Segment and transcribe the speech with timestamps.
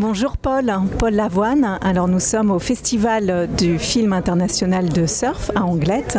[0.00, 1.78] Bonjour Paul, Paul Lavoine.
[1.82, 6.18] Alors nous sommes au Festival du film international de surf à Anglette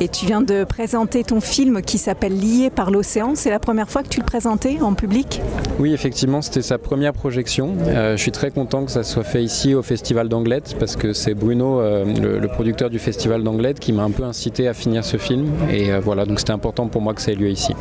[0.00, 3.34] et tu viens de présenter ton film qui s'appelle Lié par l'océan.
[3.34, 5.42] C'est la première fois que tu le présentais en public?
[5.78, 7.74] Oui, effectivement, c'était sa première projection.
[7.88, 11.12] Euh, je suis très content que ça soit fait ici au Festival d'Anglette parce que
[11.12, 15.04] c'est Bruno, euh, le, producteur du Festival d'Anglette, qui m'a un peu incité à finir
[15.04, 15.46] ce film.
[15.70, 17.74] Et euh, voilà, donc c'était important pour moi que ça ait lieu ici.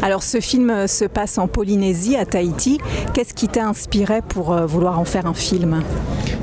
[0.00, 2.78] Alors ce film se passe en Polynésie, à Tahiti.
[3.14, 5.82] Qu'est-ce qui t'a inspiré pour euh, vouloir en faire un film?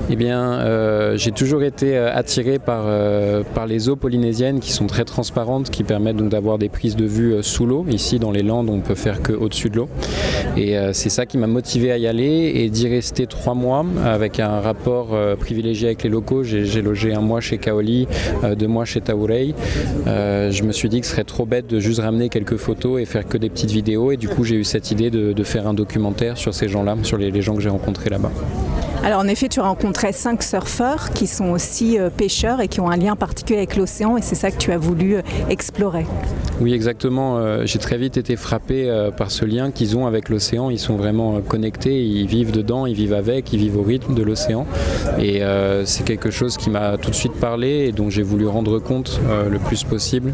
[0.09, 5.05] Eh bien, euh, j'ai toujours été attiré par, euh, les eaux polynésiennes qui sont très
[5.05, 7.85] transparentes, qui permettent donc d'avoir des prises de vue sous l'eau.
[7.89, 9.89] Ici, dans les Landes, on peut faire que au-dessus de l'eau.
[10.57, 13.85] Et euh, c'est ça qui m'a motivé à y aller et d'y rester trois mois
[14.05, 16.43] avec un rapport euh, privilégié avec les locaux.
[16.43, 18.07] J'ai logé un mois chez Kaoli,
[18.43, 19.53] euh, deux mois chez Taurei.
[20.05, 23.05] je me suis dit que ce serait trop bête de juste ramener quelques photos et
[23.05, 24.11] faire que des petites vidéos.
[24.11, 27.17] Et du coup, j'ai eu cette idée de, faire un documentaire sur ces gens-là, sur
[27.17, 28.31] les, les gens que j'ai rencontrés là-bas.
[29.05, 32.89] Alors en effet, tu rencontrais cinq surfeurs qui sont aussi euh, pêcheurs et qui ont
[32.89, 36.07] un lien particulier avec l'océan et c'est ça que tu as voulu euh, explorer.
[36.59, 37.37] Oui, exactement.
[37.37, 40.71] Euh, J'ai très vite été frappé par ce lien qu'ils ont avec l'océan.
[40.71, 44.23] Ils sont vraiment connectés, ils vivent dedans, ils vivent avec, ils vivent au rythme de
[44.23, 44.65] l'océan.
[45.19, 45.41] Et
[45.83, 49.19] c'est quelque chose qui m'a tout de suite parlé et dont j'ai voulu rendre compte
[49.49, 50.31] le plus possible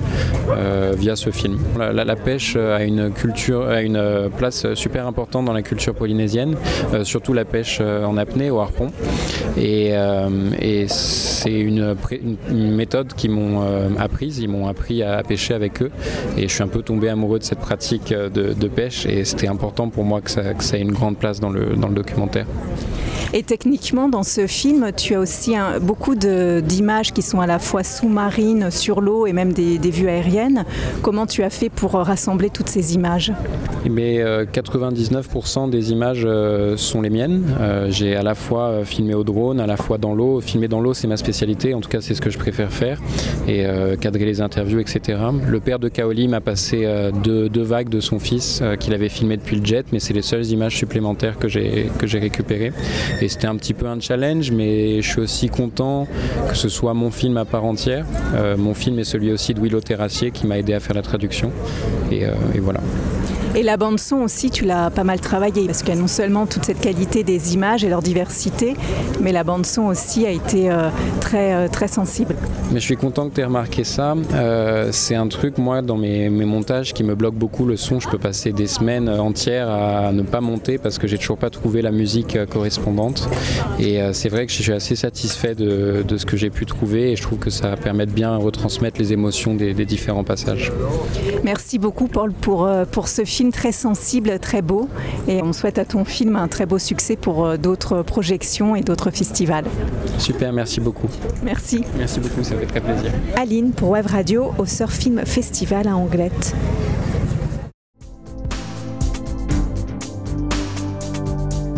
[0.97, 1.59] via ce film.
[1.77, 6.55] La, pêche a une culture, a une place super importante dans la culture polynésienne,
[7.03, 8.51] surtout la pêche en apnée
[9.57, 11.95] euh, et c'est une,
[12.51, 15.91] méthode qu'ils m'ont euh, apprise, ils m'ont appris à, pêcher avec eux.
[16.37, 19.47] Et je suis un peu tombé amoureux de cette pratique de, de pêche et c'était
[19.47, 22.45] important pour moi que ça, ait une grande place dans le documentaire.
[23.33, 27.83] Et techniquement, dans ce film, tu as aussi beaucoup d'images qui sont à la fois
[27.83, 30.65] sous-marines, sur l'eau et même des, vues aériennes.
[31.01, 33.31] Comment tu as fait pour rassembler toutes ces images?
[33.89, 37.43] Mais euh, 99% des images euh, sont les miennes.
[37.59, 40.41] Euh, J'ai à la fois filmé au drone, à la fois dans l'eau.
[40.41, 41.73] Filmer dans l'eau, c'est ma spécialité.
[41.73, 42.99] En tout cas, c'est ce que je préfère faire.
[43.47, 45.19] Et euh, cadrer les interviews, etc.
[45.47, 49.09] Le père de Kaoli m'a passé euh, deux, vagues de son fils euh, qu'il avait
[49.09, 51.89] filmé depuis le jet, mais c'est les seules images supplémentaires que j'ai
[52.19, 52.73] récupérées.
[53.21, 56.07] Et c'était un petit peu un challenge, mais je suis aussi content
[56.49, 58.05] que ce soit mon film à part entière.
[58.35, 61.03] Euh, mon film est celui aussi de Willow Terrassier qui m'a aidé à faire la
[61.03, 61.51] traduction.
[62.11, 62.81] Et, euh, et voilà.
[63.53, 66.07] Et la bande son aussi, tu l'as pas mal travaillé parce qu'il y a non
[66.07, 68.75] seulement toute cette qualité des images et leur diversité,
[69.19, 70.89] mais la bande son aussi a été euh,
[71.19, 72.35] très euh, très sensible.
[72.71, 74.15] Mais je suis content que tu aies remarqué ça.
[74.33, 77.99] Euh, c'est un truc moi dans mes, mes, montages qui me bloque beaucoup le son.
[77.99, 81.49] Je peux passer des semaines entières à ne pas monter parce que j'ai toujours pas
[81.49, 83.27] trouvé la musique correspondante.
[83.79, 87.11] Et c'est vrai que je suis assez satisfait de, de ce que j'ai pu trouver
[87.11, 90.71] et je trouve que ça permet de bien retransmettre les émotions des, des différents passages.
[91.43, 94.87] Merci beaucoup Paul pour pour ce film film très sensible, très beau
[95.27, 98.81] et on souhaite à ton film un très beau succès pour euh, d'autres projections et
[98.81, 99.65] d'autres festivals.
[100.19, 101.07] Super, merci beaucoup.
[101.41, 101.83] Merci.
[101.97, 103.11] Merci beaucoup, ça fait très plaisir.
[103.35, 106.53] Aline pour Web Radio au Surf Film Festival à Anglette.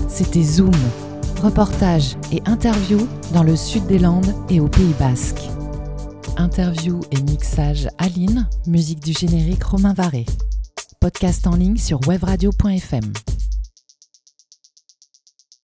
[0.09, 0.75] C'était Zoom,
[1.41, 5.39] reportage et interview dans le sud des Landes et au Pays Basque.
[6.35, 10.25] Interview et mixage Aline, musique du générique Romain Varé
[11.03, 13.42] podcast en ligne sur webradio.fm.